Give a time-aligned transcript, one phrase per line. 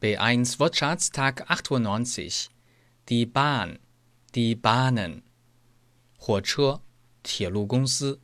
[0.00, 2.50] B1 Wortschatz Tag 98
[3.08, 3.78] Die Bahn,
[4.34, 5.22] die Bahnen
[6.18, 6.80] 火车，
[7.22, 8.20] 铁路公司。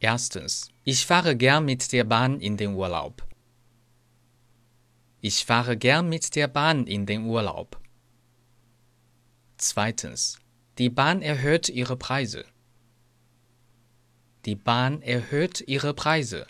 [0.00, 3.26] Erstens Ich fahre gern mit der Bahn in den Urlaub.
[5.20, 7.80] Ich fahre gern mit der Bahn in den Urlaub.
[9.56, 10.38] Zweitens
[10.78, 12.44] Die Bahn erhöht ihre Preise.
[14.44, 16.46] Die Bahn erhöht ihre Preise.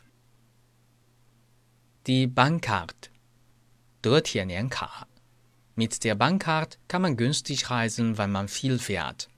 [2.07, 3.10] Die Bahncard
[4.01, 5.07] 德铁年卡
[5.79, 9.29] Mit der Bahncard kann man günstig reisen, weil man viel fährt.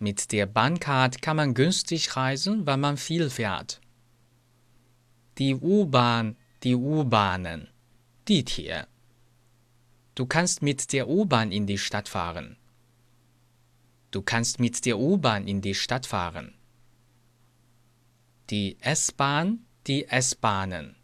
[0.00, 3.80] Mit der Bahncard kann man günstig reisen, weil man viel fährt.
[5.38, 7.68] Die U-Bahn, die U-Bahnen,
[8.26, 8.88] die Tier.
[10.16, 12.56] Du kannst mit der U-Bahn in die Stadt fahren.
[14.10, 16.54] Du kannst mit der U-Bahn in die Stadt fahren.
[18.50, 20.96] Die S-Bahn, die S-Bahnen.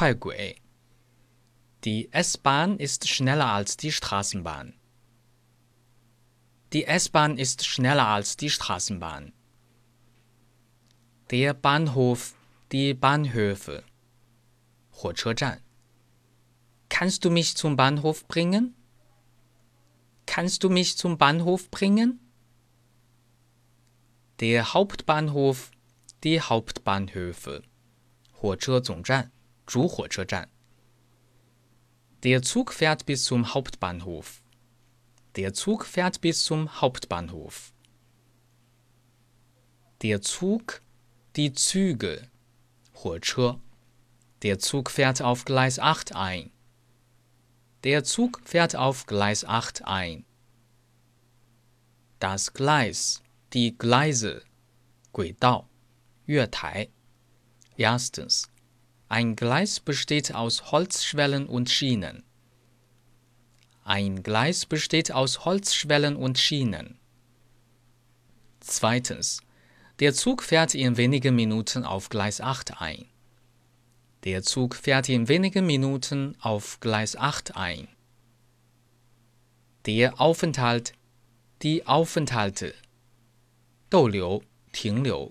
[0.00, 0.56] 快轨.
[1.84, 4.74] Die S-Bahn ist schneller als die Straßenbahn.
[6.72, 9.32] Die S-Bahn ist schneller als die Straßenbahn.
[11.30, 12.34] Der Bahnhof,
[12.72, 13.84] die Bahnhöfe.
[14.90, 15.60] 火车站.
[16.88, 18.74] Kannst du mich zum Bahnhof bringen?
[20.24, 22.20] Kannst du mich zum Bahnhof bringen?
[24.40, 25.70] Der Hauptbahnhof,
[26.24, 27.62] die Hauptbahnhöfe.
[28.32, 29.30] 火车总站，
[29.66, 30.48] 主火车站。
[32.22, 34.42] Der Zug fährt bis zum Hauptbahnhof.
[35.36, 37.72] Der Zug fährt bis zum Hauptbahnhof.
[40.02, 40.82] Der Zug,
[41.36, 42.28] die Züge,
[42.94, 43.60] 火车.
[44.42, 46.50] Der Zug fährt auf Gleis 8 ein.
[47.84, 50.24] Der Zug fährt auf Gleis 8 ein.
[52.18, 54.42] Das Gleis, die Gleise,
[55.12, 55.68] 轨道，
[56.26, 56.88] 月台.
[57.76, 58.48] Erstens.
[59.10, 62.24] Ein Gleis besteht aus Holzschwellen und Schienen.
[63.84, 66.98] Ein Gleis besteht aus Holzschwellen und Schienen.
[68.60, 69.42] Zweitens.
[70.00, 73.06] Der Zug fährt in wenigen Minuten auf Gleis 8 ein.
[74.24, 77.88] Der Zug fährt in wenigen Minuten auf Gleis 8 ein.
[79.86, 80.94] Der Aufenthalt,
[81.62, 82.74] die Aufenthalte.
[83.88, 84.42] 逗留，
[84.72, 85.30] 停留。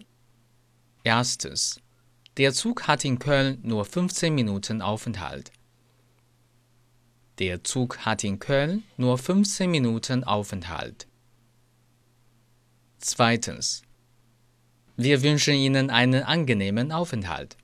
[1.04, 1.82] Erstes.
[2.40, 5.52] Der Zug hat in Köln nur 15 Minuten Aufenthalt.
[7.40, 11.08] Der Zug hat in Köln nur 15 Minuten Aufenthalt.
[13.00, 13.84] Zweitens.
[14.98, 17.58] Wir wünschen Ihnen einen angenehmen Aufenthalt.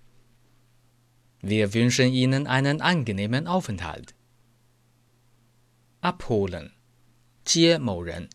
[1.42, 4.14] Wir wünschen Ihnen einen angenehmen Aufenthalt.
[6.02, 6.74] Abholen.
[7.44, 8.30] 接某人.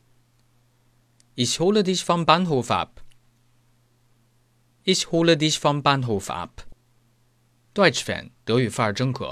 [1.35, 3.00] Ich hole dich vom Bahnhof ab.
[4.83, 6.65] Ich hole dich vom Bahnhof ab.
[7.75, 9.27] Deutsch-Fan，德语范儿真可。